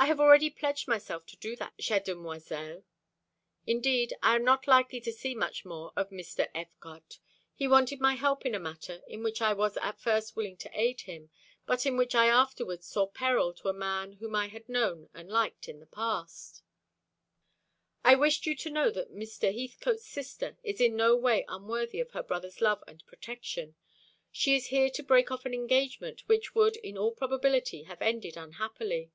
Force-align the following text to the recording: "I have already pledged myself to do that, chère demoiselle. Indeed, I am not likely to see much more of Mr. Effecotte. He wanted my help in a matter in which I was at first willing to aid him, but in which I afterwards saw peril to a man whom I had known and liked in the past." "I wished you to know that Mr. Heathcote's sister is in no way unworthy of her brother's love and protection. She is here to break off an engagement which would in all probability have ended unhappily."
"I 0.00 0.06
have 0.06 0.20
already 0.20 0.48
pledged 0.48 0.86
myself 0.86 1.26
to 1.26 1.36
do 1.36 1.56
that, 1.56 1.76
chère 1.78 2.02
demoiselle. 2.04 2.84
Indeed, 3.66 4.14
I 4.22 4.36
am 4.36 4.44
not 4.44 4.68
likely 4.68 5.00
to 5.00 5.12
see 5.12 5.34
much 5.34 5.64
more 5.64 5.92
of 5.96 6.10
Mr. 6.10 6.46
Effecotte. 6.54 7.18
He 7.52 7.66
wanted 7.66 8.00
my 8.00 8.14
help 8.14 8.46
in 8.46 8.54
a 8.54 8.60
matter 8.60 9.02
in 9.08 9.24
which 9.24 9.42
I 9.42 9.54
was 9.54 9.76
at 9.78 9.98
first 9.98 10.36
willing 10.36 10.56
to 10.58 10.70
aid 10.72 11.00
him, 11.00 11.30
but 11.66 11.84
in 11.84 11.96
which 11.96 12.14
I 12.14 12.28
afterwards 12.28 12.86
saw 12.86 13.08
peril 13.08 13.52
to 13.54 13.70
a 13.70 13.72
man 13.72 14.12
whom 14.12 14.36
I 14.36 14.46
had 14.46 14.68
known 14.68 15.08
and 15.14 15.28
liked 15.28 15.68
in 15.68 15.80
the 15.80 15.86
past." 15.86 16.62
"I 18.04 18.14
wished 18.14 18.46
you 18.46 18.54
to 18.54 18.70
know 18.70 18.90
that 18.92 19.12
Mr. 19.12 19.52
Heathcote's 19.52 20.06
sister 20.06 20.56
is 20.62 20.80
in 20.80 20.94
no 20.94 21.16
way 21.16 21.44
unworthy 21.48 21.98
of 21.98 22.12
her 22.12 22.22
brother's 22.22 22.60
love 22.60 22.84
and 22.86 23.04
protection. 23.04 23.74
She 24.30 24.54
is 24.54 24.66
here 24.68 24.90
to 24.90 25.02
break 25.02 25.32
off 25.32 25.44
an 25.44 25.54
engagement 25.54 26.22
which 26.28 26.54
would 26.54 26.76
in 26.76 26.96
all 26.96 27.10
probability 27.10 27.82
have 27.82 28.00
ended 28.00 28.36
unhappily." 28.36 29.10